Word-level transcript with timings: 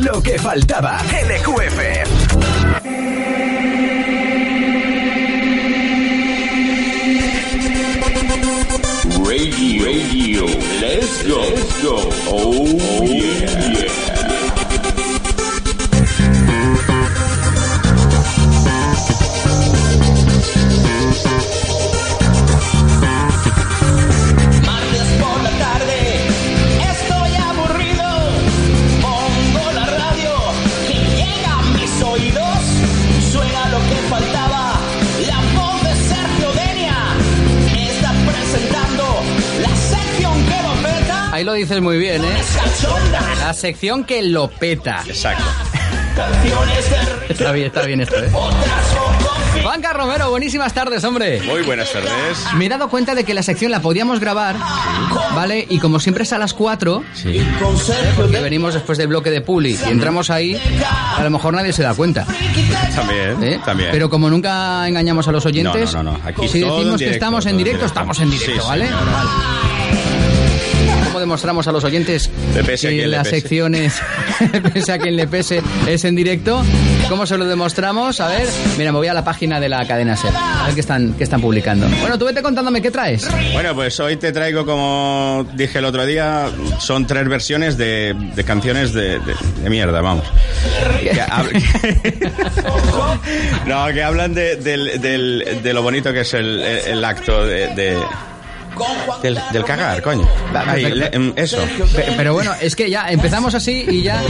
Lo 0.00 0.22
que 0.22 0.38
faltaba. 0.38 0.98
LQF. 0.98 1.78
Radio, 9.26 9.84
radio, 9.84 10.44
let's 10.80 11.22
go, 11.26 11.38
let's 11.40 11.82
go. 11.82 11.96
Oh, 12.28 13.13
dices 41.64 41.80
muy 41.82 41.98
bien, 41.98 42.22
¿eh? 42.24 42.28
La 43.40 43.52
sección 43.54 44.04
que 44.04 44.22
lo 44.22 44.48
peta. 44.48 45.02
Exacto. 45.06 45.44
Está 47.28 47.50
bien, 47.52 47.66
está 47.66 47.82
bien 47.82 48.00
esto, 48.00 48.16
¿eh? 48.22 48.30
Juanca 49.62 49.92
Romero, 49.92 50.30
buenísimas 50.30 50.72
tardes, 50.74 51.02
hombre. 51.04 51.40
Muy 51.42 51.62
buenas 51.62 51.90
tardes. 51.92 52.10
Me 52.54 52.66
he 52.66 52.68
dado 52.68 52.88
cuenta 52.88 53.14
de 53.14 53.24
que 53.24 53.34
la 53.34 53.42
sección 53.42 53.70
la 53.72 53.80
podíamos 53.80 54.20
grabar, 54.20 54.54
¿vale? 55.34 55.66
Y 55.68 55.78
como 55.78 55.98
siempre 56.00 56.22
es 56.24 56.32
a 56.32 56.38
las 56.38 56.54
4, 56.54 57.02
Con 57.60 57.76
Sergio 57.78 58.12
porque 58.16 58.40
venimos 58.40 58.74
después 58.74 58.98
del 58.98 59.08
bloque 59.08 59.30
de 59.30 59.40
Puli 59.40 59.76
y 59.86 59.90
entramos 59.90 60.30
ahí, 60.30 60.60
a 61.16 61.22
lo 61.24 61.30
mejor 61.30 61.54
nadie 61.54 61.72
se 61.72 61.82
da 61.82 61.94
cuenta. 61.94 62.26
También, 62.94 63.42
¿eh? 63.42 63.60
también. 63.64 63.88
Pero 63.90 64.08
como 64.10 64.28
nunca 64.30 64.86
engañamos 64.86 65.26
a 65.26 65.32
los 65.32 65.44
oyentes, 65.46 65.94
No, 65.94 66.02
no, 66.02 66.12
no, 66.12 66.18
no. 66.18 66.28
Aquí 66.28 66.46
si 66.46 66.60
decimos 66.60 66.80
en 66.84 66.90
que 66.90 66.96
directo, 66.98 67.14
estamos 67.14 67.46
en 67.46 67.56
directo, 67.56 67.78
directo. 67.78 67.86
estamos 67.86 68.20
en 68.20 68.30
directo, 68.30 68.62
Sí, 68.62 68.68
¿vale? 68.68 68.84
señor. 68.86 69.04
Vale. 69.12 69.83
¿Cómo 71.14 71.20
demostramos 71.20 71.68
a 71.68 71.70
los 71.70 71.84
oyentes 71.84 72.28
que 72.80 73.06
las 73.06 73.28
secciones, 73.28 74.02
pese 74.74 74.92
a 74.94 74.98
quien 74.98 75.14
le 75.14 75.28
pese, 75.28 75.62
es 75.86 76.04
en 76.04 76.16
directo? 76.16 76.64
¿Cómo 77.08 77.24
se 77.24 77.38
lo 77.38 77.44
demostramos? 77.46 78.20
A 78.20 78.26
ver, 78.26 78.48
mira, 78.76 78.90
me 78.90 78.98
voy 78.98 79.06
a 79.06 79.14
la 79.14 79.22
página 79.22 79.60
de 79.60 79.68
la 79.68 79.86
cadena 79.86 80.16
SER, 80.16 80.32
a 80.34 80.64
ver 80.66 80.74
qué 80.74 80.80
están, 80.80 81.12
qué 81.12 81.22
están 81.22 81.40
publicando. 81.40 81.86
Bueno, 82.00 82.18
tú 82.18 82.24
vete 82.24 82.42
contándome 82.42 82.82
qué 82.82 82.90
traes. 82.90 83.28
Bueno, 83.52 83.76
pues 83.76 84.00
hoy 84.00 84.16
te 84.16 84.32
traigo, 84.32 84.66
como 84.66 85.46
dije 85.54 85.78
el 85.78 85.84
otro 85.84 86.04
día, 86.04 86.48
son 86.80 87.06
tres 87.06 87.28
versiones 87.28 87.76
de, 87.76 88.12
de 88.34 88.42
canciones 88.42 88.92
de, 88.92 89.20
de- 89.20 89.34
de 89.62 89.70
mierda, 89.70 90.00
vamos. 90.00 90.24
Que 91.00 91.12
hab- 91.22 91.52
no, 93.68 93.86
que 93.94 94.02
hablan 94.02 94.34
de, 94.34 94.56
del- 94.56 95.00
del- 95.00 95.60
de 95.62 95.72
lo 95.72 95.80
bonito 95.80 96.12
que 96.12 96.22
es 96.22 96.34
el, 96.34 96.60
el- 96.60 97.04
acto 97.04 97.46
de- 97.46 97.68
del, 99.22 99.38
del 99.52 99.64
cagar, 99.64 100.02
coño. 100.02 100.26
Ahí, 100.66 100.84
le- 100.84 101.06
em, 101.12 101.32
eso. 101.36 101.58
Pe- 101.94 102.14
Pero 102.16 102.32
bueno, 102.34 102.52
es 102.60 102.74
que 102.76 102.90
ya 102.90 103.06
empezamos 103.10 103.54
así 103.54 103.84
y 103.88 104.02
ya. 104.02 104.20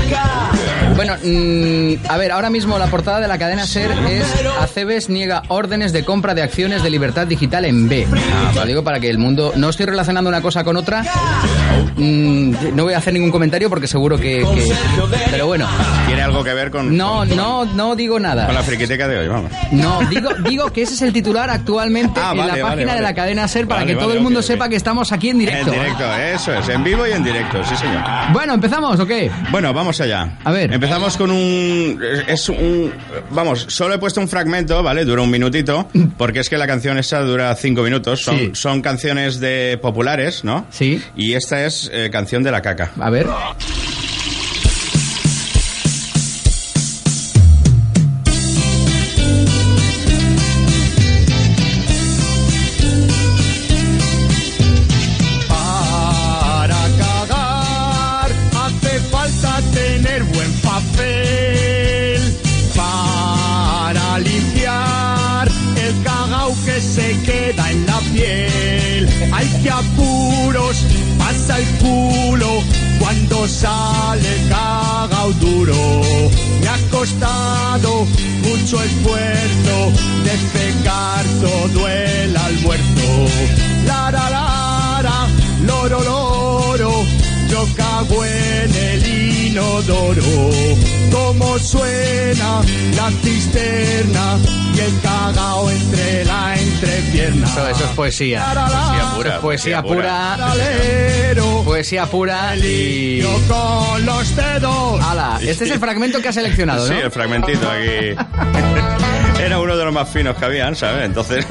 Bueno, 0.97 1.14
mm, 1.23 2.06
a 2.09 2.17
ver, 2.17 2.33
ahora 2.33 2.50
mismo 2.50 2.78
la 2.78 2.87
portada 2.87 3.20
de 3.20 3.28
la 3.28 3.39
cadena 3.39 3.67
Ser 3.67 3.91
es 4.11 4.25
Acebes 4.61 5.09
niega 5.09 5.42
órdenes 5.48 5.92
de 5.92 6.05
compra 6.05 6.34
de 6.34 6.42
acciones 6.42 6.83
de 6.83 6.91
libertad 6.91 7.27
digital 7.27 7.65
en 7.65 7.89
B. 7.89 8.06
Lo 8.55 8.65
digo 8.67 8.83
para 8.84 9.00
que 9.00 9.11
el 9.11 9.19
mundo. 9.19 9.53
No 9.56 9.69
estoy 9.70 9.87
relacionando 9.87 10.28
una 10.28 10.41
cosa 10.42 10.65
con 10.65 10.77
otra. 10.77 11.03
Mm, 11.97 12.75
no 12.75 12.84
voy 12.84 12.95
a 12.95 12.98
hacer 12.98 13.12
ningún 13.12 13.31
comentario 13.31 13.69
porque 13.69 13.87
seguro 13.87 14.17
que. 14.17 14.45
que- 14.55 14.72
Pero 15.31 15.47
bueno, 15.47 15.67
Tiene 16.15 16.23
algo 16.23 16.45
que 16.45 16.55
ver 16.55 16.70
con, 16.70 16.97
no, 16.97 17.19
con, 17.19 17.37
no, 17.37 17.65
no 17.65 17.97
digo 17.97 18.15
con 18.15 18.23
la 18.23 18.34
nada. 18.34 18.62
friquiteca 18.62 19.09
de 19.09 19.19
hoy, 19.19 19.29
vamos. 19.29 19.51
No, 19.73 20.01
digo, 20.09 20.31
digo 20.44 20.72
que 20.72 20.83
ese 20.83 20.94
es 20.94 21.03
el 21.03 21.12
titular 21.12 21.50
actualmente 21.50 22.21
Ah, 22.22 22.31
en 22.33 22.38
vale, 22.38 22.53
la 22.56 22.62
vale, 22.62 22.77
página 22.77 22.94
de 22.94 23.00
la 23.00 23.15
cadena 23.15 23.49
Ser 23.49 23.66
para 23.66 23.84
que 23.84 23.94
todo 23.97 24.12
el 24.12 24.21
mundo 24.21 24.41
sepa 24.43 24.69
que 24.69 24.77
estamos 24.77 25.11
aquí 25.12 25.31
en 25.31 25.38
directo. 25.38 25.72
En 25.72 25.81
directo, 25.81 26.05
eso 26.15 26.55
es, 26.55 26.69
en 26.69 26.84
vivo 26.84 27.06
y 27.06 27.12
en 27.12 27.25
directo, 27.25 27.65
sí 27.65 27.75
señor. 27.77 28.03
Bueno, 28.33 28.55
¿empezamos 28.55 28.99
o 29.00 29.06
qué? 29.06 29.31
Bueno, 29.50 29.72
vamos 29.72 30.00
allá. 30.00 30.38
A 30.44 30.53
ver. 30.53 30.72
Empezamos 30.72 31.16
con 31.16 31.31
un... 31.31 32.00
Es 32.28 32.49
un... 32.49 32.93
Vamos, 33.31 33.67
solo 33.69 33.94
he 33.94 33.99
puesto 33.99 34.21
un 34.21 34.28
fragmento, 34.28 34.83
¿vale? 34.83 35.05
Dura 35.05 35.22
un 35.22 35.31
minutito, 35.31 35.88
porque 36.17 36.41
es 36.41 36.49
que 36.49 36.56
la 36.59 36.67
canción 36.67 36.97
esta 36.99 37.21
dura 37.21 37.55
cinco 37.56 37.83
minutos. 37.83 38.22
Son, 38.22 38.34
Sí. 38.38 38.50
son 38.55 38.83
canciones 38.83 39.41
de 39.41 39.78
populares, 39.81 40.44
¿no? 40.44 40.67
Sí. 40.71 41.03
Y 41.17 41.34
esta 41.34 41.65
es 41.65 41.91
eh, 41.93 42.11
canción 42.12 42.43
de 42.43 42.50
la 42.50 42.62
caca. 42.62 42.91
A 43.00 43.11
ver. 43.11 43.27
Culo 71.84 72.62
cuando 72.99 73.47
sale 73.47 74.33
cagao 74.49 75.33
duro. 75.34 75.77
Me 76.61 76.69
ha 76.69 76.78
costado 76.91 78.06
mucho 78.47 78.83
esfuerzo 78.83 79.75
despegar 80.25 81.25
todo 81.44 81.89
el 81.89 82.37
almuerzo. 82.37 83.09
La 83.87 84.11
la 84.11 84.31
la 84.31 85.00
la, 85.06 85.28
loro 85.67 85.99
loro, 86.00 86.13
inodoro. 89.84 90.22
Como 91.12 91.59
suena 91.59 92.61
la 92.97 93.11
cisterna 93.22 94.39
y 94.75 94.78
el 94.81 95.00
cagao 95.00 95.71
entre 95.71 96.25
la 96.25 96.55
entrepierna. 96.59 97.47
Eso, 97.47 97.69
eso 97.69 97.84
es 97.84 97.91
poesía. 97.91 98.44
Poesía 98.44 99.11
pura, 99.17 99.41
poesía 99.41 99.83
poesía 99.83 99.83
pura. 99.83 100.37
Poesía 101.65 102.06
pura 102.06 102.56
y. 102.56 103.21
yo 103.23 103.33
con 103.49 104.05
los 104.06 104.37
dedos. 104.37 105.00
¡Hala! 105.05 105.39
Este 105.43 105.65
es 105.65 105.71
el 105.71 105.78
fragmento 105.78 106.21
que 106.21 106.28
has 106.28 106.34
seleccionado, 106.34 106.87
Sí, 106.87 106.94
¿no? 106.94 107.00
el 107.00 107.11
fragmentito 107.11 107.69
aquí. 107.71 108.17
Era 109.43 109.59
uno 109.59 109.77
de 109.77 109.84
los 109.84 109.93
más 109.93 110.09
finos 110.09 110.37
que 110.37 110.44
habían, 110.44 110.75
¿sabes? 110.75 111.05
Entonces, 111.05 111.44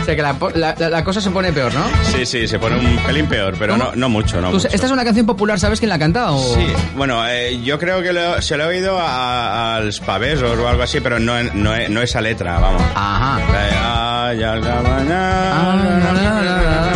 O 0.00 0.04
sea 0.04 0.16
que 0.16 0.22
la, 0.22 0.34
po- 0.34 0.50
la- 0.50 0.74
la- 0.78 1.04
cosa 1.04 1.20
se 1.20 1.30
pone 1.30 1.52
peor, 1.52 1.72
¿no? 1.72 1.84
sí, 2.12 2.26
sí, 2.26 2.48
se 2.48 2.58
pone 2.58 2.76
un 2.78 2.96
pelín 3.04 3.26
peor, 3.26 3.54
pero 3.58 3.74
¿Cómo? 3.74 3.84
no, 3.84 3.96
no 3.96 4.08
mucho, 4.08 4.40
no 4.40 4.48
Tú- 4.48 4.54
mucho. 4.56 4.68
¿Esta 4.70 4.86
es 4.86 4.92
una 4.92 5.04
canción 5.04 5.24
popular? 5.26 5.58
¿Sabes 5.60 5.78
quién 5.78 5.88
la 5.90 5.98
canta? 5.98 6.32
O... 6.32 6.54
Sí, 6.54 6.66
bueno, 6.96 7.26
eh, 7.28 7.60
yo 7.62 7.78
creo 7.78 8.02
que 8.02 8.12
lo- 8.12 8.40
se 8.42 8.56
lo 8.56 8.64
he 8.64 8.66
oído 8.66 8.98
a, 8.98 9.76
a 9.76 9.80
los 9.80 10.00
pavesos 10.00 10.58
o 10.58 10.68
algo 10.68 10.82
así, 10.82 11.00
pero 11.00 11.18
no, 11.18 11.42
no, 11.42 11.72
no 11.88 12.02
esa 12.02 12.20
letra, 12.20 12.58
vamos. 12.58 12.82
Ajá. 12.94 13.36
De, 13.38 13.76
"Ay, 13.82 14.42
al 14.42 14.60
mañana". 14.60 15.52
Ah, 15.52 15.76
la, 15.76 16.12
la, 16.12 16.42
la, 16.42 16.62
la. 16.62 16.90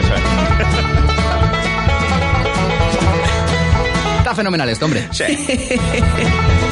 Eso 0.00 0.14
es. 0.14 0.22
Está 4.18 4.34
fenomenal 4.34 4.68
esto, 4.68 4.84
hombre. 4.84 5.08
Sí. 5.12 5.24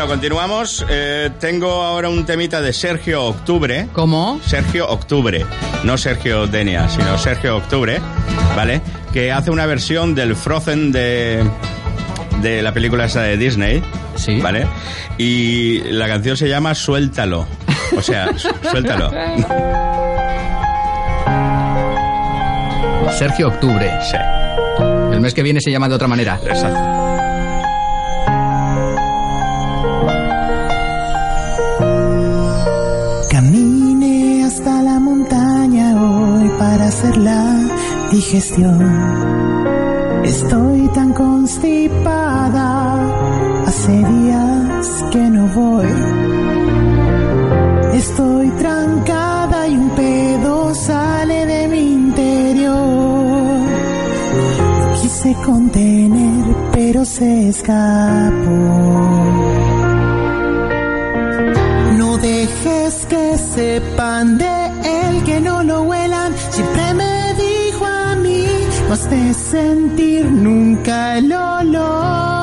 Bueno, 0.00 0.14
continuamos. 0.14 0.86
Eh, 0.88 1.28
tengo 1.40 1.70
ahora 1.82 2.08
un 2.08 2.24
temita 2.24 2.62
de 2.62 2.72
Sergio 2.72 3.22
Octubre. 3.22 3.86
¿Cómo? 3.92 4.40
Sergio 4.42 4.88
Octubre, 4.88 5.44
no 5.84 5.98
Sergio 5.98 6.46
Denia, 6.46 6.88
sino 6.88 7.18
Sergio 7.18 7.58
Octubre, 7.58 8.00
¿vale? 8.56 8.80
Que 9.12 9.30
hace 9.30 9.50
una 9.50 9.66
versión 9.66 10.14
del 10.14 10.34
Frozen 10.36 10.90
de, 10.90 11.44
de 12.40 12.62
la 12.62 12.72
película 12.72 13.04
esa 13.04 13.20
de 13.20 13.36
Disney, 13.36 13.82
Sí. 14.16 14.40
¿vale? 14.40 14.66
Y 15.18 15.80
la 15.92 16.06
canción 16.08 16.34
se 16.38 16.48
llama 16.48 16.74
Suéltalo, 16.74 17.46
o 17.94 18.00
sea, 18.00 18.30
su- 18.38 18.48
suéltalo. 18.70 19.10
Sergio 23.18 23.48
Octubre. 23.48 23.92
Sí, 24.10 24.16
El 25.12 25.20
mes 25.20 25.34
que 25.34 25.42
viene 25.42 25.60
se 25.60 25.70
llama 25.70 25.90
de 25.90 25.94
otra 25.96 26.08
manera. 26.08 26.40
exacto. 26.48 26.99
Para 36.70 36.86
hacer 36.86 37.16
la 37.16 37.42
digestión. 38.12 38.78
Estoy 40.24 40.86
tan 40.94 41.12
constipada, 41.12 42.68
hace 43.66 43.94
días 44.14 45.04
que 45.10 45.24
no 45.36 45.46
voy. 45.48 45.92
Estoy 48.02 48.50
trancada 48.62 49.66
y 49.66 49.74
un 49.84 49.90
pedo 49.90 50.72
sale 50.72 51.38
de 51.46 51.68
mi 51.72 51.84
interior. 52.04 52.78
Quise 55.00 55.34
contener, 55.44 56.44
pero 56.72 57.04
se 57.04 57.48
escapó. 57.48 59.29
Que 62.90 63.38
sepan 63.38 64.36
de 64.36 64.66
él 64.84 65.22
que 65.24 65.40
no 65.40 65.62
lo 65.62 65.82
huelan. 65.82 66.34
Siempre 66.50 66.94
me 66.94 67.34
dijo 67.34 67.86
a 67.86 68.16
mí, 68.16 68.46
no 68.88 68.94
has 68.94 69.08
de 69.08 69.32
sentir 69.32 70.24
nunca 70.24 71.18
el 71.18 71.32
olor. 71.32 72.39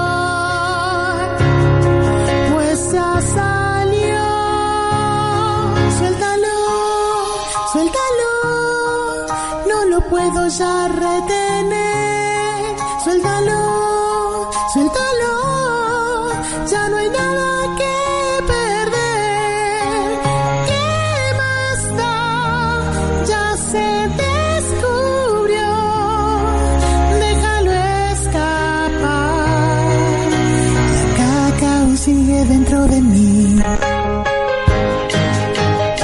Dentro 32.77 32.87
de 32.95 33.01
mí. 33.01 33.59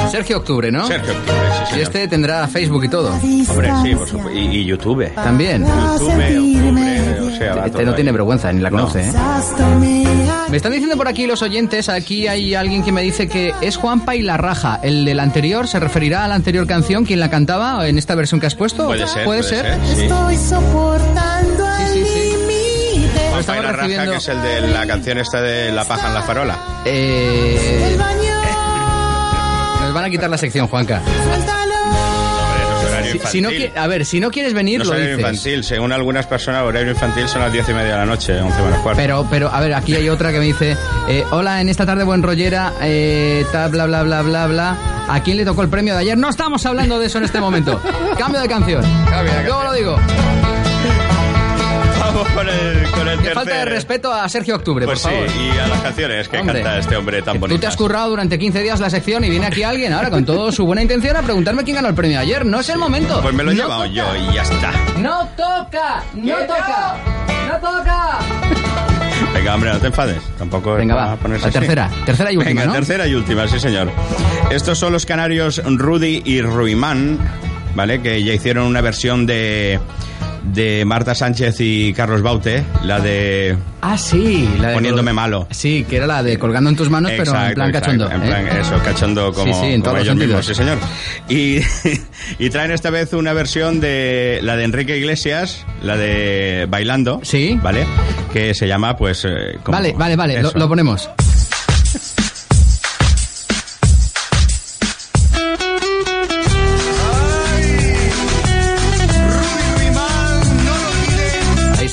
Sergio 0.09 0.37
Octubre, 0.37 0.71
¿no? 0.71 0.85
Sergio 0.87 1.11
Octubre, 1.11 1.39
sí, 1.57 1.63
Y 1.63 1.65
señor. 1.69 1.81
este 1.83 2.07
tendrá 2.07 2.47
Facebook 2.47 2.83
y 2.83 2.87
todo. 2.87 3.13
Hombre, 3.13 3.71
sí, 3.81 3.95
por 3.95 4.07
supuesto. 4.07 4.31
Y, 4.39 4.57
y 4.59 4.65
YouTube. 4.65 5.11
También. 5.15 5.65
YouTube, 5.65 6.09
Octubre, 6.09 7.19
o 7.19 7.37
sea, 7.37 7.55
va 7.55 7.65
Este 7.65 7.71
todo 7.79 7.85
no 7.87 7.95
tiene 7.95 8.11
vergüenza, 8.11 8.53
ni 8.53 8.61
la 8.61 8.69
conoce, 8.69 9.01
¿eh? 9.01 9.11
Me 10.49 10.57
están 10.57 10.71
diciendo 10.71 10.97
por 10.97 11.07
aquí 11.07 11.25
los 11.25 11.41
oyentes, 11.41 11.89
aquí 11.89 12.27
hay 12.27 12.53
alguien 12.53 12.83
que 12.83 12.91
me 12.91 13.01
dice 13.01 13.27
que 13.27 13.55
es 13.61 13.75
Juanpa 13.75 14.15
y 14.15 14.21
la 14.21 14.37
raja. 14.37 14.79
¿El 14.83 15.03
del 15.03 15.19
anterior 15.19 15.67
se 15.67 15.79
referirá 15.79 16.25
a 16.25 16.27
la 16.27 16.35
anterior 16.35 16.67
canción? 16.67 17.05
¿Quién 17.05 17.19
la 17.19 17.31
cantaba 17.31 17.87
en 17.87 17.97
esta 17.97 18.13
versión 18.13 18.39
que 18.39 18.45
has 18.45 18.55
puesto? 18.55 18.85
Puede 18.85 19.07
ser, 19.07 19.25
¿Puede 19.25 19.39
puede 19.41 19.43
ser? 19.43 19.65
ser. 19.65 19.95
Sí. 19.95 20.01
Estoy 20.03 20.37
soportando 20.37 21.65
el 21.79 21.87
Sí, 21.93 22.03
sí, 22.05 22.19
sí. 22.21 22.22
Estamos 23.43 23.61
y 23.61 23.65
la 23.65 23.71
raja, 23.71 23.83
recibiendo. 23.83 24.11
que 24.11 24.17
es 24.17 24.27
el 24.27 24.41
de 24.41 24.61
la 24.61 24.85
canción 24.87 25.17
esta 25.17 25.41
de 25.41 25.71
La 25.71 25.85
paja 25.85 26.07
en 26.07 26.13
la 26.13 26.21
farola. 26.23 26.57
Eh, 26.85 27.97
nos 29.81 29.93
van 29.93 30.05
a 30.05 30.09
quitar 30.09 30.29
la 30.29 30.37
sección, 30.37 30.67
Juanca. 30.67 31.01
Si, 33.11 33.19
si 33.19 33.41
no 33.41 33.49
a 33.75 33.87
ver, 33.87 34.05
si 34.05 34.19
no 34.19 34.31
quieres 34.31 34.53
venir, 34.53 34.79
No 34.79 34.83
es 34.83 34.87
lo 34.89 34.95
horario 34.95 35.17
dices. 35.17 35.29
infantil. 35.31 35.63
Según 35.63 35.91
algunas 35.91 36.25
personas, 36.25 36.63
horario 36.63 36.91
infantil 36.91 37.27
son 37.27 37.41
las 37.41 37.51
diez 37.51 37.67
y 37.69 37.73
media 37.73 37.91
de 37.93 37.97
la 37.99 38.05
noche, 38.05 38.41
once 38.41 38.59
menos 38.61 38.79
cuarto. 38.79 38.99
Pero, 38.99 39.27
pero, 39.29 39.49
a 39.53 39.59
ver, 39.59 39.73
aquí 39.75 39.95
hay 39.95 40.09
otra 40.09 40.31
que 40.31 40.39
me 40.39 40.45
dice, 40.45 40.75
eh, 41.07 41.23
hola, 41.31 41.61
en 41.61 41.69
esta 41.69 41.85
tarde 41.85 42.03
buen 42.03 42.23
rollera, 42.23 42.73
eh, 42.81 43.45
ta, 43.51 43.67
bla, 43.67 43.85
bla, 43.85 44.01
bla, 44.03 44.21
bla, 44.23 44.47
bla. 44.47 44.77
¿A 45.09 45.21
quién 45.21 45.37
le 45.37 45.45
tocó 45.45 45.61
el 45.61 45.69
premio 45.69 45.93
de 45.93 45.99
ayer? 46.01 46.17
No 46.17 46.29
estamos 46.29 46.65
hablando 46.65 46.97
de 46.97 47.05
eso 47.07 47.17
en 47.19 47.25
este 47.25 47.39
momento. 47.39 47.79
Cambio 48.17 48.41
de 48.41 48.47
canción. 48.47 48.81
Cambio 49.09 49.33
de 49.33 49.43
Luego 49.43 49.63
lo 49.63 49.73
digo. 49.73 49.99
Vamos 52.23 52.33
con 52.33 52.49
el, 52.49 52.91
con 52.91 53.07
el 53.07 53.17
Que 53.17 53.23
tercer. 53.23 53.33
falta 53.33 53.55
de 53.57 53.65
respeto 53.65 54.13
a 54.13 54.27
Sergio 54.29 54.55
Octubre, 54.55 54.85
Pues 54.85 55.01
por 55.01 55.11
sí, 55.11 55.15
favor. 55.17 55.29
y 55.41 55.57
a 55.59 55.67
las 55.67 55.81
canciones 55.81 56.27
que 56.29 56.37
Hombre, 56.39 56.61
canta 56.61 56.77
este 56.79 56.95
hombre 56.95 57.21
tan 57.21 57.39
bonito. 57.39 57.55
Tú 57.55 57.61
te 57.61 57.67
has 57.67 57.75
currado 57.75 58.09
durante 58.09 58.39
15 58.39 58.61
días 58.61 58.79
la 58.79 58.89
sección 58.89 59.23
y 59.25 59.29
viene 59.29 59.45
aquí 59.47 59.63
alguien 59.63 59.93
ahora 59.93 60.09
con 60.09 60.25
toda 60.25 60.51
su 60.51 60.65
buena 60.65 60.81
intención 60.81 61.15
a 61.17 61.21
preguntarme 61.21 61.63
quién 61.63 61.75
ganó 61.75 61.89
el 61.89 61.95
premio 61.95 62.19
ayer. 62.19 62.45
No 62.45 62.59
es 62.59 62.69
el 62.69 62.77
momento. 62.77 63.21
Pues 63.21 63.33
me 63.35 63.43
lo 63.43 63.51
he 63.51 63.55
No 63.55 63.61
llevado 63.63 63.83
toca. 63.83 63.93
yo 63.93 64.05
y 64.15 64.33
ya 64.33 64.41
está. 64.43 64.71
No 64.99 65.27
toca, 65.35 66.03
no 66.15 66.35
toca, 66.37 66.95
no 67.47 67.57
toca. 67.59 68.19
Venga, 69.33 69.55
hombre, 69.55 69.73
no 69.73 69.79
te 69.79 69.87
enfades. 69.87 70.21
Tampoco 70.37 70.73
es 70.73 70.77
Venga, 70.79 70.95
va. 70.95 71.15
ponerse 71.15 71.45
La 71.45 71.49
así. 71.49 71.59
tercera, 71.59 71.89
tercera 72.05 72.31
y 72.31 72.37
última, 72.37 72.49
Venga, 72.61 72.65
¿no? 72.65 72.73
tercera 72.73 73.07
y 73.07 73.15
última, 73.15 73.47
sí, 73.47 73.59
señor. 73.59 73.91
Estos 74.51 74.77
son 74.77 74.93
los 74.93 75.05
canarios 75.05 75.61
Rudy 75.65 76.21
y 76.25 76.41
Ruimán, 76.41 77.17
¿vale? 77.75 78.01
Que 78.01 78.23
ya 78.23 78.33
hicieron 78.33 78.67
una 78.67 78.81
versión 78.81 79.25
de, 79.25 79.79
de 80.43 80.83
Marta 80.85 81.15
Sánchez 81.15 81.55
y 81.59 81.93
Carlos 81.93 82.21
Baute, 82.21 82.63
la 82.83 82.99
de 82.99 83.55
Ah, 83.81 83.97
sí. 83.97 84.47
La 84.59 84.69
de 84.69 84.73
Poniéndome 84.75 85.11
col- 85.11 85.15
malo. 85.15 85.47
Sí, 85.51 85.85
que 85.89 85.97
era 85.97 86.07
la 86.07 86.21
de 86.23 86.37
colgando 86.39 86.69
en 86.69 86.75
tus 86.75 86.89
manos, 86.89 87.11
pero 87.17 87.31
en 87.35 87.53
plan 87.53 87.69
exacto, 87.69 87.71
cachondo. 87.71 88.11
En 88.11 88.23
¿eh? 88.23 88.25
plan, 88.27 88.47
eso, 88.57 88.79
cachondo 88.83 89.33
como, 89.33 89.53
Sí, 89.53 89.59
sí, 89.59 89.65
en 89.73 89.81
como 89.81 89.83
todos 89.83 89.97
los 89.99 90.03
ellos 90.07 90.15
mismos, 90.15 90.45
sí, 90.45 90.55
señor. 90.55 90.77
Y, 91.29 91.59
y 92.45 92.49
traen 92.49 92.71
esta 92.71 92.89
vez 92.89 93.13
una 93.13 93.33
versión 93.33 93.79
de 93.79 94.39
la 94.43 94.55
de 94.55 94.63
Enrique 94.65 94.97
Iglesias, 94.97 95.65
la 95.81 95.97
de 95.97 96.65
Bailando. 96.69 97.19
Sí. 97.23 97.59
¿Vale? 97.61 97.85
Que 98.31 98.53
se 98.53 98.67
llama, 98.67 98.95
pues. 98.97 99.25
eh, 99.25 99.57
como- 99.63 99.77
Vale, 99.77 99.93
vale, 99.97 100.15
vale, 100.15 100.41
lo, 100.41 100.51
lo 100.53 100.67
ponemos. 100.67 101.09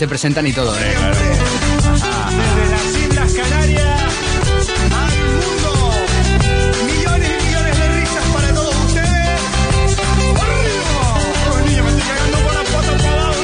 Se 0.00 0.08
presentan 0.08 0.47
y 0.47 0.52
todo. 0.55 0.75
¿eh? 0.79 0.97
Desde 2.41 2.64
las 2.70 2.97
Islas 3.06 3.32
Canarias 3.35 4.00
al 4.97 5.19
mundo. 5.37 5.93
Millones 6.87 7.29
y 7.29 7.44
millones 7.44 7.79
de 7.79 7.88
risas 8.00 8.25
para 8.32 8.49
todos 8.55 8.75
ustedes. 8.87 9.41
¡Arriba! 10.41 10.97
Ay, 11.52 11.69
niño, 11.69 11.85
me 11.85 11.91
estoy 11.91 12.06
cagando 12.08 12.38
por 12.38 12.55
la 12.55 12.62
pata 12.62 12.93
para 12.97 13.25
abajo. 13.25 13.43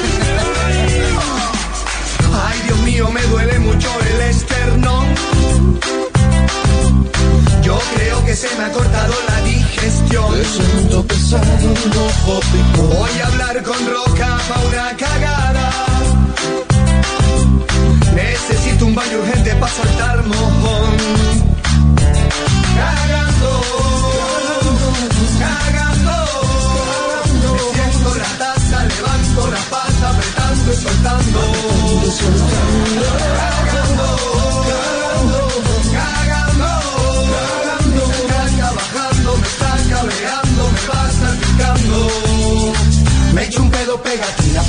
Ay, 2.49 2.59
Dios 2.64 2.79
mío, 2.79 3.11
me 3.11 3.20
duele 3.20 3.59
mucho 3.59 3.91
el 4.09 4.20
esternón. 4.23 5.06
Yo 7.64 7.79
creo 7.97 8.25
que 8.25 8.35
se 8.35 8.49
me 8.56 8.64
ha 8.64 8.73
cortado 8.73 9.12
la 9.29 9.43
digestión. 9.43 10.35
Voy 12.79 13.20
a 13.20 13.26
hablar 13.26 13.62
con 13.62 13.76
Roca 13.91 14.06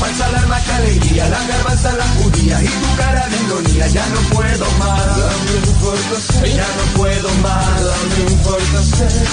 falsa 0.08 0.26
alarma 0.28 0.58
que 0.64 0.72
alegría, 0.72 1.30
la 1.30 1.44
garbanza, 1.48 1.94
la 1.94 2.08
judía 2.16 2.62
y 2.64 2.68
tu 2.68 2.96
cara 2.96 3.28
de 3.28 3.38
ironía, 3.44 3.88
ya 3.88 4.06
no 4.08 4.20
puedo 4.36 4.66
más. 4.80 5.06
Ya 6.56 6.68
no 6.78 6.84
puedo 6.96 7.30
más. 7.44 7.82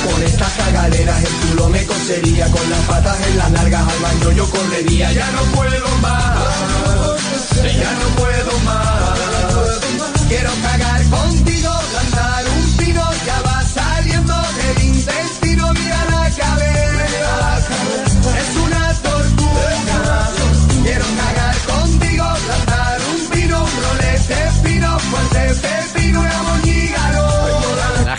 Con 0.04 0.23
estas 0.23 0.52
cagaderas 0.52 1.23
el 1.23 1.33
culo 1.49 1.69
me 1.69 1.85
cosería, 1.87 2.47
con 2.50 2.71
las 2.71 2.81
patas 2.81 3.16
en 3.28 3.38
las 3.38 3.52
largas 3.52 3.83
al 3.93 3.99
baño 4.00 4.33
yo 4.33 4.50
correría, 4.50 5.12
ya 5.12 5.31
no 5.33 5.43
puedo 5.57 5.88
más. 6.02 6.38
Ya 7.62 7.93
no 8.00 8.09
puedo 8.21 8.59
más. 8.64 9.19
Quiero 10.28 10.50
cagar 10.62 11.02
contigo, 11.04 11.44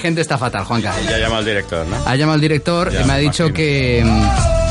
gente 0.06 0.22
está 0.22 0.38
fatal, 0.38 0.64
Juanca. 0.66 0.94
Ya 1.10 1.18
llama 1.18 1.40
al 1.40 1.46
director, 1.46 1.86
¿no? 1.88 1.96
Ha 2.06 2.16
llamado 2.16 2.36
al 2.36 2.42
director 2.42 2.92
Ya 2.92 3.02
y 3.02 3.06
me 3.06 3.14
ha 3.14 3.18
dicho 3.18 3.48
imagino. 3.48 3.56
que, 3.56 4.04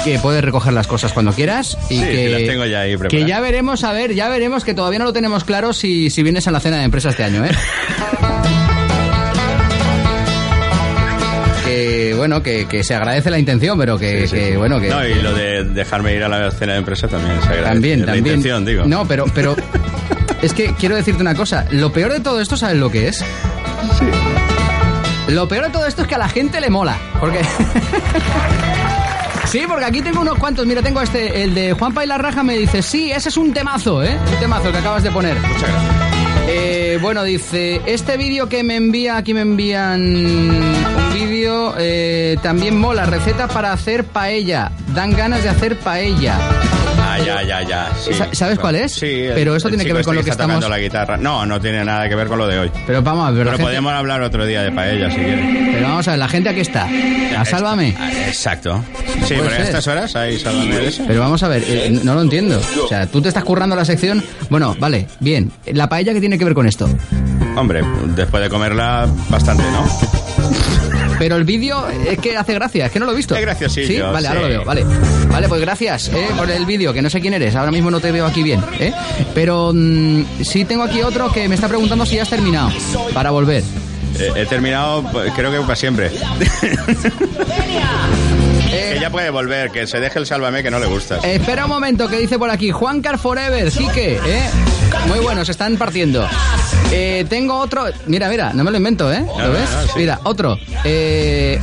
que 0.05 0.19
puedes 0.21 0.43
recoger 0.43 0.73
las 0.73 0.87
cosas 0.87 1.13
cuando 1.13 1.33
quieras 1.33 1.77
y 1.91 1.99
Sí, 1.99 2.05
que, 2.05 2.29
las 2.31 2.43
tengo 2.45 2.65
ya 2.67 2.81
ahí 2.81 2.97
que 3.09 3.25
ya 3.27 3.41
veremos, 3.41 3.85
a 3.85 3.93
ver, 3.93 4.15
ya 4.15 4.29
veremos 4.29 4.65
que 4.65 4.75
todavía 4.75 4.99
no 4.99 5.05
lo 5.07 5.13
tenemos 5.13 5.45
claro 5.45 5.73
si, 5.73 6.11
si 6.11 6.23
vienes 6.23 6.47
a 6.49 6.51
la 6.51 6.61
cena 6.61 6.79
de 6.79 6.85
empresa 6.85 7.11
este 7.11 7.25
año, 7.25 7.45
¿eh? 7.45 7.51
que 11.65 12.15
bueno, 12.17 12.43
que, 12.43 12.67
que 12.67 12.85
se 12.85 12.95
agradece 12.95 13.31
la 13.31 13.39
intención, 13.39 13.79
pero 13.79 13.99
que, 13.99 14.23
Sí, 14.23 14.29
sí, 14.29 14.37
que, 14.37 14.51
sí. 14.53 14.57
bueno, 14.57 14.81
que 14.81 14.89
No, 14.89 15.07
y 15.07 15.15
lo 15.15 15.33
de 15.35 15.65
dejarme 15.65 16.15
ir 16.15 16.23
a 16.23 16.29
la 16.29 16.51
cena 16.51 16.73
de 16.75 16.79
empresa 16.79 17.09
también 17.09 17.37
se 17.41 17.49
agradece. 17.49 17.69
también, 17.71 18.01
La 18.01 18.07
también. 18.07 18.27
intención, 18.37 18.65
digo. 18.65 18.85
No, 18.87 19.07
pero, 19.09 19.25
pero 19.35 19.57
es 20.43 20.53
que 20.53 20.75
quiero 20.75 20.95
decirte 20.97 21.23
una 21.23 21.35
cosa, 21.35 21.67
lo 21.71 21.93
peor 21.93 22.13
de 22.13 22.21
todo 22.21 22.41
esto, 22.41 22.57
¿sabes 22.57 22.77
lo 22.79 22.91
que 22.91 23.09
es? 23.09 23.25
Lo 25.29 25.49
peor 25.49 25.65
de 25.67 25.71
todo 25.71 25.87
esto 25.87 26.03
es 26.03 26.09
que 26.09 26.15
a 26.15 26.19
la 26.19 26.29
gente 26.29 26.61
le 26.61 26.71
mola, 26.71 26.99
porque 27.21 27.41
Sí, 29.47 29.63
porque 29.69 29.85
aquí 29.85 30.03
tengo 30.03 30.21
unos 30.21 30.37
cuantos. 30.37 30.67
Mira, 30.67 30.83
tengo 30.83 31.01
este, 31.01 31.45
el 31.45 31.55
de 31.55 31.75
Juanpa 31.75 32.03
y 32.05 32.09
la 32.09 32.19
Raja 32.19 32.43
me 32.43 32.59
dice, 32.59 32.83
sí, 32.83 33.13
ese 33.13 33.29
es 33.29 33.37
un 33.37 33.53
temazo, 33.53 34.03
¿eh? 34.03 34.19
Un 34.33 34.41
temazo 34.41 34.73
que 34.73 34.79
acabas 34.79 35.05
de 35.05 35.13
poner. 35.13 35.39
Muchas 35.39 35.71
gracias. 35.71 35.95
Eh, 36.49 36.99
bueno, 37.01 37.23
dice, 37.23 37.81
este 37.87 38.17
vídeo 38.17 38.49
que 38.49 38.65
me 38.65 38.75
envía, 38.77 39.17
aquí 39.17 39.33
me 39.33 39.43
envían 39.43 40.01
un 40.01 41.15
vídeo, 41.15 41.75
eh, 41.79 42.37
también 42.43 42.79
mola, 42.79 43.07
receta 43.07 43.47
para 43.47 43.73
hacer 43.73 44.05
paella. 44.05 44.73
Dan 44.89 45.13
ganas 45.13 45.43
de 45.43 45.51
hacer 45.51 45.79
paella. 45.79 46.37
Ya, 47.19 47.43
ya, 47.43 47.63
ya. 47.63 47.89
sí. 48.03 48.13
Sa- 48.15 48.29
¿sabes 48.33 48.59
cuál 48.59 48.77
es? 48.77 48.93
Sí. 48.95 49.07
el- 49.07 49.35
Pero 49.35 49.55
eso 49.57 49.69
el 49.69 49.75
tiene 49.75 49.85
que 49.85 49.93
ver 49.93 50.05
con 50.05 50.15
este 50.15 50.21
lo 50.21 50.25
que 50.25 50.31
está 50.31 50.43
estamos- 50.45 50.61
tocando 50.61 50.77
la 50.77 50.83
guitarra. 50.83 51.17
No, 51.17 51.47
no 51.47 51.61
tiene 51.61 51.85
nada 51.85 52.09
que 52.09 52.15
ver 52.15 52.27
con 52.29 52.39
lo 52.39 52.47
de 52.47 52.59
hoy. 52.59 52.71
Pero 52.87 53.03
vamos 53.03 53.27
a 53.27 53.31
ver, 53.31 53.39
Pero 53.45 53.51
gente- 53.53 53.65
podemos 53.65 53.93
hablar 53.93 54.23
otro 54.23 54.45
día 54.47 54.63
de 54.63 54.73
paella 54.73 55.11
si 55.11 55.17
quieres. 55.17 55.47
pero 55.75 55.89
vamos 55.89 56.09
a 56.09 56.11
ver, 56.13 56.19
la 56.21 56.29
gente 56.29 56.49
aquí 56.49 56.61
está. 56.61 56.89
A 57.39 57.45
sálvame. 57.45 57.95
Ah, 57.99 58.11
Exacto. 58.27 58.85
Sí, 59.27 59.35
Puede 59.35 59.49
pero 59.51 59.55
a 59.55 59.59
estas 59.67 59.87
horas 59.89 60.17
ahí 60.17 60.39
sálvame 60.39 60.77
de 60.77 60.89
eso. 60.89 61.05
Pero 61.07 61.21
vamos 61.21 61.43
a 61.43 61.49
ver, 61.49 61.63
eh, 61.67 62.01
no 62.03 62.15
lo 62.15 62.23
entiendo. 62.23 62.61
O 62.85 62.89
sea, 62.89 63.07
tú 63.07 63.21
te 63.23 63.29
estás 63.29 63.45
currando 63.45 63.75
la 63.77 63.85
sección. 63.85 64.23
Bueno, 64.51 64.77
vale, 64.79 65.07
bien. 65.21 65.51
La 65.73 65.89
paella 65.89 66.13
que 66.13 66.21
tiene 66.21 66.39
que 66.39 66.45
ver 66.45 66.55
con 66.55 66.67
esto. 66.67 66.89
Hombre, 67.57 67.83
después 68.17 68.43
de 68.43 68.49
comerla, 68.51 69.07
bastante, 69.29 69.63
¿no? 69.71 70.84
Pero 71.19 71.37
el 71.37 71.45
vídeo 71.45 71.87
es 71.89 72.19
que 72.19 72.37
hace 72.37 72.55
gracia, 72.55 72.87
es 72.87 72.93
que 72.93 72.99
no 72.99 73.07
lo 73.07 73.13
he 73.13 73.17
visto. 73.17 73.35
Es 73.37 73.41
graciosillo, 73.41 73.87
Sí, 73.87 74.01
vale, 74.01 74.29
ahora 74.29 74.41
sí. 74.41 74.45
lo 74.45 74.49
veo, 74.49 74.65
vale. 74.65 74.85
Vale, 75.29 75.49
pues 75.49 75.61
gracias 75.61 76.09
eh, 76.09 76.29
por 76.37 76.51
el 76.51 76.67
vídeo, 76.67 76.93
que 76.93 77.03
no 77.03 77.11
sé 77.11 77.21
quién 77.21 77.35
eres, 77.35 77.55
ahora 77.55 77.71
mismo 77.71 77.91
no 77.91 78.01
te 78.01 78.11
veo 78.13 78.27
aquí 78.27 78.43
bien, 78.43 78.61
¿eh? 78.79 78.93
Pero 79.35 79.73
mm, 79.75 80.25
sí 80.43 80.65
tengo 80.65 80.83
aquí 80.83 81.03
otro 81.03 81.31
que 81.33 81.49
me 81.49 81.55
está 81.55 81.69
preguntando 81.69 82.05
si 82.07 82.17
ya 82.17 82.23
has 82.23 82.31
terminado, 82.31 82.71
para 83.13 83.31
volver. 83.31 83.63
Eh, 84.19 84.31
he 84.37 84.47
terminado, 84.47 85.03
pues, 85.11 85.33
creo 85.35 85.51
que 85.51 85.59
para 85.61 85.77
siempre. 85.77 86.11
Que 88.71 88.99
ya 89.01 89.11
puede 89.11 89.31
volver, 89.31 89.71
que 89.71 89.87
se 89.87 90.01
deje 90.01 90.19
el 90.19 90.27
sálvame 90.27 90.63
que 90.63 90.71
no 90.71 90.79
le 90.81 90.87
gusta. 90.87 91.19
Espera 91.19 91.65
un 91.67 91.71
momento, 91.71 92.09
que 92.09 92.19
dice 92.19 92.39
por 92.39 92.51
aquí, 92.51 92.71
Juan 92.71 93.01
Car 93.03 93.19
Forever, 93.19 93.71
Quique, 93.71 94.15
¿eh? 94.27 94.49
Muy 95.07 95.21
bueno, 95.21 95.45
se 95.45 95.53
están 95.53 95.77
partiendo. 95.77 96.27
Eh, 96.91 97.27
tengo 97.29 97.59
otro, 97.59 97.87
mira, 98.07 98.29
mira, 98.29 98.53
no 98.53 98.65
me 98.65 98.71
lo 98.71 98.77
invento, 98.77 99.13
¿eh? 99.13 99.25
¿Lo 99.27 99.47
no, 99.47 99.53
ves? 99.53 99.69
sí. 99.87 99.93
Mira, 99.97 100.21
otro. 100.25 100.57
Eh, 100.85 101.59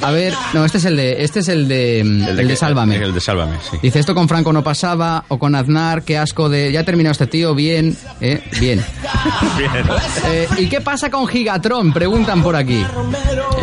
a 0.00 0.10
ver, 0.10 0.32
no, 0.52 0.64
este 0.64 0.78
es 0.78 0.84
el 0.84 0.96
de, 0.96 1.22
este 1.24 1.40
es 1.40 1.48
el 1.48 1.68
de, 1.68 2.00
el 2.00 2.48
de, 2.48 2.56
Sálvame. 2.56 2.96
El 2.96 3.12
de 3.14 3.20
Sálvame, 3.20 3.56
sí. 3.70 3.78
Dice, 3.82 4.00
esto 4.00 4.14
con 4.14 4.28
Franco 4.28 4.52
no 4.52 4.62
pasaba, 4.62 5.24
o 5.28 5.38
con 5.38 5.54
Aznar, 5.54 6.02
qué 6.02 6.18
asco 6.18 6.48
de... 6.48 6.72
Ya 6.72 6.80
ha 6.80 6.84
terminado 6.84 7.12
este 7.12 7.26
tío, 7.26 7.54
bien, 7.54 7.96
¿eh? 8.20 8.42
Bien. 8.60 8.84
Bien. 9.58 9.70
Eh, 10.26 10.48
¿Y 10.58 10.68
qué 10.68 10.80
pasa 10.80 11.10
con 11.10 11.26
Gigatron? 11.26 11.92
Preguntan 11.92 12.42
por 12.42 12.56
aquí. 12.56 12.84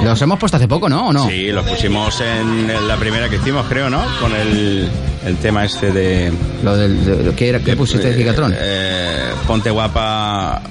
Los 0.04 0.22
hemos 0.22 0.40
puesto 0.40 0.58
hace 0.58 0.68
poco, 0.68 0.90
¿no? 0.90 1.08
¿O 1.08 1.14
no? 1.14 1.28
Sí, 1.28 1.48
lo 1.52 1.64
pusimos 1.64 2.22
en 2.22 2.88
la 2.88 2.98
primera 2.98 3.30
que 3.30 3.38
hicimos, 3.38 3.66
creo, 3.68 3.90
¿no? 3.90 4.04
Con 4.20 4.34
el, 4.36 4.90
el 5.26 5.38
tema 5.38 5.66
este 5.66 5.92
de... 5.92 6.32
Lo 6.64 6.76
del, 6.78 7.06
de- 7.06 7.16
de- 7.24 7.36
¿qué, 7.36 7.50
era, 7.50 7.60
¿Qué 7.60 7.76
pusiste 7.76 8.10
de 8.10 8.16
Gigatron? 8.16 8.54
Eh, 8.58 9.30
ponte 9.48 9.70
guapa, 9.70 10.62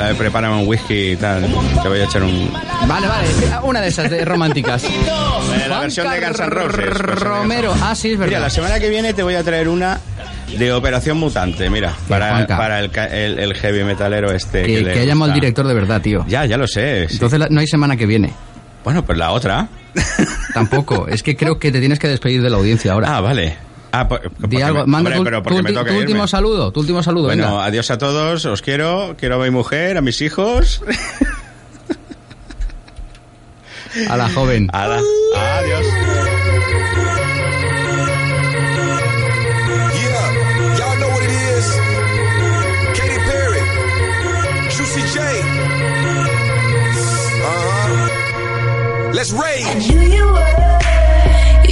eh, 0.00 0.14
prepárame 0.18 0.56
un 0.62 0.68
whisky 0.68 1.12
y 1.12 1.16
tal. 1.16 1.46
Te 1.82 1.88
voy 1.88 2.00
a 2.00 2.04
echar 2.04 2.22
un... 2.22 2.50
Vale, 2.86 3.06
vale, 3.06 3.28
una 3.62 3.80
de 3.80 3.88
esas 3.88 4.10
de 4.10 4.24
románticas. 4.24 4.84
Eh, 5.46 5.68
la 5.68 5.80
versión 5.80 6.10
de 6.10 6.20
Guns 6.20 6.40
N' 6.40 6.50
Roses. 6.50 6.88
Romero, 7.20 7.72
ah, 7.80 7.94
sí, 7.94 8.08
es 8.12 8.14
Mira, 8.18 8.24
verdad. 8.26 8.40
la 8.42 8.50
semana 8.50 8.80
que 8.80 8.88
viene 8.90 9.14
te 9.14 9.22
voy 9.22 9.34
a 9.34 9.42
traer 9.44 9.68
una 9.68 9.98
de 10.58 10.72
Operación 10.72 11.18
Mutante, 11.18 11.70
mira, 11.70 11.94
para, 12.08 12.46
para 12.46 12.80
el, 12.80 12.90
ca- 12.90 13.06
el, 13.06 13.38
el 13.38 13.54
heavy 13.54 13.84
metalero 13.84 14.32
este. 14.32 14.62
que, 14.64 14.80
le 14.82 14.92
que 14.92 15.00
ha 15.00 15.04
llamado 15.04 15.30
al 15.32 15.34
director 15.40 15.66
de 15.66 15.74
verdad, 15.74 16.00
tío. 16.02 16.24
Ya, 16.28 16.44
ya 16.46 16.56
lo 16.56 16.66
sé. 16.66 17.06
sí. 17.08 17.14
Entonces 17.14 17.38
la- 17.38 17.48
no 17.48 17.60
hay 17.60 17.66
semana 17.66 17.96
que 17.96 18.06
viene. 18.06 18.32
Bueno, 18.86 19.04
pues 19.04 19.18
la 19.18 19.32
otra. 19.32 19.66
Tampoco. 20.54 21.08
Es 21.08 21.24
que 21.24 21.36
creo 21.36 21.58
que 21.58 21.72
te 21.72 21.80
tienes 21.80 21.98
que 21.98 22.06
despedir 22.06 22.40
de 22.40 22.50
la 22.50 22.56
audiencia 22.56 22.92
ahora. 22.92 23.16
Ah, 23.16 23.20
vale. 23.20 23.56
Ah, 23.90 24.06
po- 24.06 24.18
Di 24.20 24.28
porque 24.40 24.62
algo, 24.62 24.80
me- 24.82 24.86
manda 24.86 25.16
hombre, 25.18 25.42
tu, 25.42 25.48
tu 25.56 25.62
me 25.62 25.72
toca 25.72 25.90
tu 25.90 25.98
último 25.98 26.28
saludo, 26.28 26.70
tu 26.70 26.78
último 26.80 27.02
saludo, 27.02 27.24
Bueno, 27.24 27.46
venga. 27.48 27.64
adiós 27.64 27.90
a 27.90 27.98
todos, 27.98 28.44
os 28.44 28.62
quiero, 28.62 29.16
quiero 29.18 29.42
a 29.42 29.44
mi 29.44 29.50
mujer, 29.50 29.96
a 29.96 30.02
mis 30.02 30.20
hijos. 30.22 30.82
A 34.08 34.16
la 34.16 34.28
joven. 34.28 34.68
Ala, 34.72 35.00
adiós. 35.34 35.86
Let's 49.16 49.32
rage. 49.32 49.64
knew 49.88 50.00
you 50.16 50.26
were, 50.26 50.78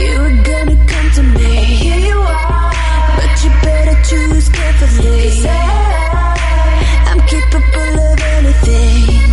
you 0.00 0.12
were 0.18 0.36
gonna 0.50 0.76
come 0.92 1.08
to 1.18 1.22
me. 1.22 1.54
Here 1.84 1.98
you 2.10 2.18
are, 2.18 2.72
but 3.18 3.44
you 3.44 3.50
better 3.62 3.96
choose 4.08 4.48
carefully. 4.48 5.28
'Cause 5.28 5.44
I, 5.44 7.06
I'm 7.10 7.20
capable 7.34 7.96
of 8.12 8.18
anything, 8.38 9.23